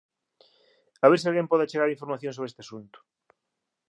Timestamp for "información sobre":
1.95-2.49